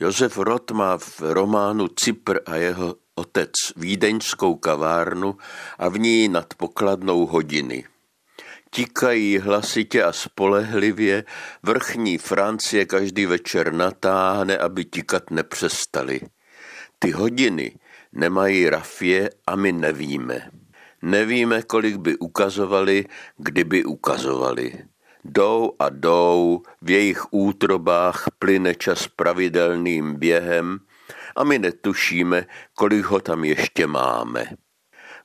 Josef 0.00 0.38
Roth 0.38 0.70
má 0.70 0.98
v 0.98 1.20
románu 1.20 1.88
Cypr 1.88 2.40
a 2.46 2.56
jeho 2.56 2.96
otec 3.14 3.50
vídeňskou 3.76 4.54
kavárnu 4.54 5.36
a 5.78 5.88
v 5.88 5.98
ní 5.98 6.28
nad 6.28 6.54
pokladnou 6.54 7.26
hodiny. 7.26 7.84
Tikají 8.70 9.38
hlasitě 9.38 10.02
a 10.02 10.12
spolehlivě, 10.12 11.24
vrchní 11.62 12.18
Francie 12.18 12.86
každý 12.86 13.26
večer 13.26 13.72
natáhne, 13.72 14.58
aby 14.58 14.84
tikat 14.84 15.30
nepřestali. 15.30 16.20
Ty 16.98 17.10
hodiny 17.10 17.78
nemají 18.12 18.70
rafie 18.70 19.30
a 19.46 19.56
my 19.56 19.72
nevíme. 19.72 20.50
Nevíme, 21.02 21.62
kolik 21.62 21.96
by 21.96 22.16
ukazovali, 22.16 23.06
kdyby 23.36 23.84
ukazovali. 23.84 24.93
Jdou 25.24 25.72
a 25.78 25.88
jdou, 25.88 26.62
v 26.82 26.90
jejich 26.90 27.32
útrobách 27.32 28.24
plyne 28.38 28.74
čas 28.74 29.08
pravidelným 29.08 30.14
během 30.14 30.78
a 31.36 31.44
my 31.44 31.58
netušíme, 31.58 32.46
kolik 32.74 33.04
ho 33.04 33.20
tam 33.20 33.44
ještě 33.44 33.86
máme. 33.86 34.44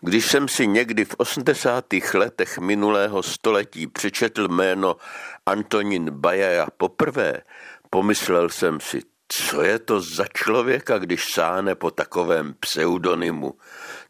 Když 0.00 0.26
jsem 0.26 0.48
si 0.48 0.66
někdy 0.66 1.04
v 1.04 1.14
80. 1.18 1.84
letech 2.14 2.58
minulého 2.58 3.22
století 3.22 3.86
přečetl 3.86 4.48
jméno 4.48 4.96
Antonin 5.46 6.10
Bajaja 6.10 6.66
poprvé, 6.76 7.42
pomyslel 7.90 8.48
jsem 8.48 8.80
si, 8.80 9.00
co 9.28 9.62
je 9.62 9.78
to 9.78 10.00
za 10.00 10.24
člověka, 10.34 10.98
když 10.98 11.32
sáhne 11.32 11.74
po 11.74 11.90
takovém 11.90 12.54
pseudonymu? 12.60 13.54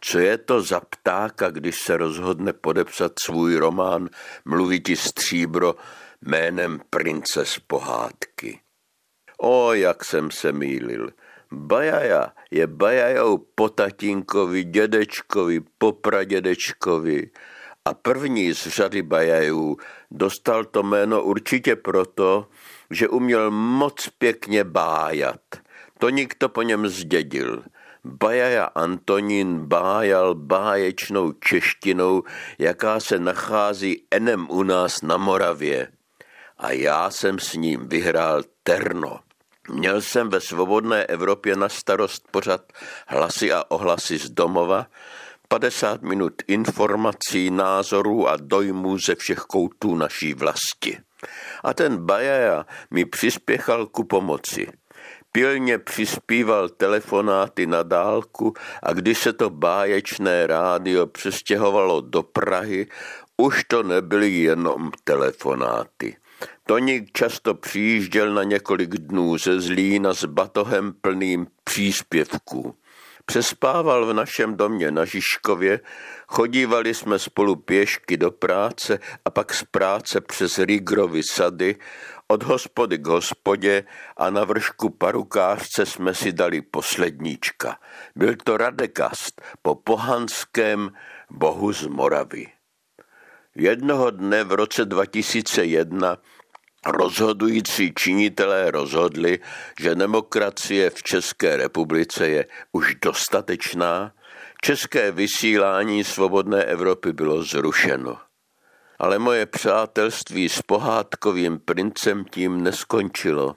Co 0.00 0.18
je 0.18 0.38
to 0.38 0.62
za 0.62 0.80
ptáka, 0.80 1.50
když 1.50 1.80
se 1.80 1.96
rozhodne 1.96 2.52
podepsat 2.52 3.12
svůj 3.18 3.56
román 3.56 4.08
Mluviti 4.44 4.96
stříbro 4.96 5.74
jménem 6.22 6.80
prince 6.90 7.44
z 7.44 7.58
pohádky? 7.58 8.60
O, 9.38 9.72
jak 9.72 10.04
jsem 10.04 10.30
se 10.30 10.52
mýlil. 10.52 11.10
Bajaja 11.52 12.32
je 12.50 12.66
bajajou 12.66 13.38
po 13.54 13.68
tatínkovi, 13.68 14.64
dědečkovi, 14.64 15.60
po 15.78 15.92
pradědečkovi 15.92 17.30
a 17.84 17.94
první 17.94 18.54
z 18.54 18.66
řady 18.66 19.02
bajajů 19.02 19.76
dostal 20.10 20.64
to 20.64 20.82
jméno 20.82 21.22
určitě 21.22 21.76
proto, 21.76 22.48
že 22.90 23.08
uměl 23.08 23.50
moc 23.50 24.08
pěkně 24.18 24.64
bájat. 24.64 25.40
To 25.98 26.08
nikdo 26.08 26.48
po 26.48 26.62
něm 26.62 26.88
zdědil. 26.88 27.64
Bajaja 28.04 28.64
Antonín 28.64 29.66
bájal 29.66 30.34
báječnou 30.34 31.32
češtinou, 31.32 32.22
jaká 32.58 33.00
se 33.00 33.18
nachází 33.18 34.02
enem 34.10 34.46
u 34.50 34.62
nás 34.62 35.02
na 35.02 35.16
Moravě. 35.16 35.88
A 36.58 36.70
já 36.70 37.10
jsem 37.10 37.38
s 37.38 37.54
ním 37.54 37.88
vyhrál 37.88 38.42
terno. 38.62 39.20
Měl 39.70 40.00
jsem 40.00 40.28
ve 40.28 40.40
svobodné 40.40 41.04
Evropě 41.04 41.56
na 41.56 41.68
starost 41.68 42.28
pořad 42.30 42.72
hlasy 43.06 43.52
a 43.52 43.64
ohlasy 43.68 44.18
z 44.18 44.30
domova, 44.30 44.86
50 45.48 46.02
minut 46.02 46.32
informací, 46.46 47.50
názorů 47.50 48.28
a 48.28 48.36
dojmů 48.36 48.98
ze 48.98 49.14
všech 49.14 49.38
koutů 49.38 49.94
naší 49.94 50.34
vlasti. 50.34 50.98
A 51.64 51.74
ten 51.74 51.96
Bajaja 51.96 52.66
mi 52.90 53.04
přispěchal 53.04 53.86
ku 53.86 54.04
pomoci. 54.04 54.66
Pilně 55.32 55.78
přispíval 55.78 56.68
telefonáty 56.68 57.66
na 57.66 57.82
dálku 57.82 58.54
a 58.82 58.92
když 58.92 59.18
se 59.18 59.32
to 59.32 59.50
báječné 59.50 60.46
rádio 60.46 61.06
přestěhovalo 61.06 62.00
do 62.00 62.22
Prahy, 62.22 62.86
už 63.36 63.64
to 63.64 63.82
nebyly 63.82 64.30
jenom 64.30 64.90
telefonáty. 65.04 66.16
Toník 66.66 67.12
často 67.12 67.54
přijížděl 67.54 68.34
na 68.34 68.42
několik 68.42 68.90
dnů 68.90 69.38
ze 69.38 69.60
Zlína 69.60 70.14
s 70.14 70.24
batohem 70.24 70.92
plným 71.00 71.46
příspěvků. 71.64 72.74
Přespával 73.28 74.06
v 74.06 74.12
našem 74.12 74.56
domě 74.56 74.90
na 74.90 75.04
Žižkově, 75.04 75.80
chodívali 76.28 76.94
jsme 76.94 77.18
spolu 77.18 77.56
pěšky 77.56 78.16
do 78.16 78.30
práce 78.30 78.98
a 79.24 79.30
pak 79.30 79.54
z 79.54 79.64
práce 79.64 80.20
přes 80.20 80.58
Rigrovy 80.58 81.22
sady, 81.22 81.76
od 82.28 82.42
hospody 82.42 82.98
k 82.98 83.06
hospodě 83.06 83.84
a 84.16 84.30
na 84.30 84.44
vršku 84.44 84.90
parukářce 84.90 85.86
jsme 85.86 86.14
si 86.14 86.32
dali 86.32 86.62
posledníčka. 86.62 87.78
Byl 88.16 88.36
to 88.44 88.56
Radekast 88.56 89.42
po 89.62 89.74
pohanském 89.74 90.90
bohu 91.30 91.72
z 91.72 91.86
Moravy. 91.86 92.46
Jednoho 93.54 94.10
dne 94.10 94.44
v 94.44 94.52
roce 94.52 94.84
2001 94.84 96.16
rozhodující 96.86 97.92
činitelé 97.94 98.70
rozhodli, 98.70 99.38
že 99.80 99.94
demokracie 99.94 100.90
v 100.90 101.02
České 101.02 101.56
republice 101.56 102.28
je 102.28 102.46
už 102.72 102.94
dostatečná, 103.02 104.12
české 104.62 105.12
vysílání 105.12 106.04
svobodné 106.04 106.64
Evropy 106.64 107.12
bylo 107.12 107.42
zrušeno. 107.42 108.18
Ale 108.98 109.18
moje 109.18 109.46
přátelství 109.46 110.48
s 110.48 110.62
pohádkovým 110.62 111.58
princem 111.58 112.24
tím 112.24 112.62
neskončilo. 112.62 113.56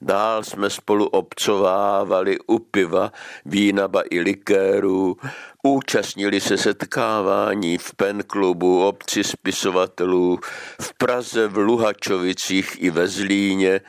Dál 0.00 0.44
jsme 0.44 0.70
spolu 0.70 1.06
obcovávali 1.06 2.38
u 2.46 2.58
piva, 2.58 3.12
vínaba 3.44 4.02
i 4.10 4.20
likérů, 4.20 5.16
účastnili 5.62 6.40
se 6.40 6.58
setkávání 6.58 7.78
v 7.78 7.94
pen 7.94 8.22
klubu 8.26 8.86
obci 8.86 9.24
spisovatelů, 9.24 10.38
v 10.80 10.94
Praze, 10.98 11.48
v 11.48 11.56
Luhačovicích 11.56 12.82
i 12.82 12.90
ve 12.90 13.08
Zlíně, 13.08 13.80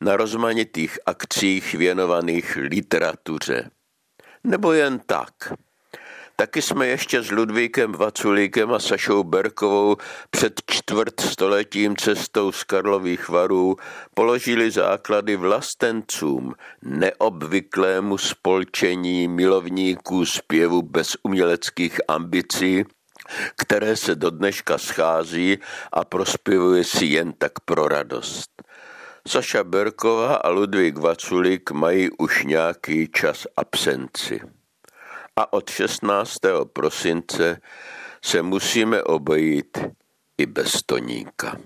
na 0.00 0.16
rozmanitých 0.16 0.98
akcích 1.06 1.74
věnovaných 1.74 2.58
literatuře. 2.60 3.70
Nebo 4.44 4.72
jen 4.72 4.98
tak– 5.06 5.34
Taky 6.40 6.62
jsme 6.62 6.86
ještě 6.86 7.22
s 7.22 7.30
Ludvíkem 7.30 7.92
Vaculíkem 7.92 8.72
a 8.72 8.78
Sašou 8.78 9.24
Berkovou 9.24 9.96
před 10.30 10.60
čtvrt 10.66 11.20
stoletím 11.20 11.96
cestou 11.96 12.52
z 12.52 12.64
Karlových 12.64 13.28
varů 13.28 13.76
položili 14.14 14.70
základy 14.70 15.36
vlastencům, 15.36 16.54
neobvyklému 16.82 18.18
spolčení 18.18 19.28
milovníků 19.28 20.26
zpěvu 20.26 20.82
bez 20.82 21.16
uměleckých 21.22 22.00
ambicí, 22.08 22.84
které 23.56 23.96
se 23.96 24.14
do 24.14 24.30
dneška 24.30 24.78
schází 24.78 25.58
a 25.92 26.04
prospěvuje 26.04 26.84
si 26.84 27.04
jen 27.04 27.32
tak 27.32 27.60
pro 27.64 27.88
radost. 27.88 28.50
Saša 29.28 29.64
Berková 29.64 30.34
a 30.34 30.48
Ludvík 30.48 30.98
Vaculík 30.98 31.70
mají 31.70 32.10
už 32.18 32.44
nějaký 32.44 33.08
čas 33.12 33.46
absenci 33.56 34.40
a 35.40 35.52
od 35.52 35.70
16. 35.70 36.38
prosince 36.72 37.60
se 38.24 38.42
musíme 38.42 39.02
obejít 39.02 39.78
i 40.38 40.46
bez 40.46 40.82
Toníka. 40.86 41.56